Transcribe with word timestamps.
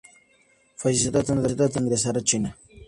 Falleció 0.81 1.11
tratando 1.11 1.43
de 1.47 1.55
poder 1.55 1.79
ingresar 1.79 2.15
a 2.17 2.23
China. 2.29 2.57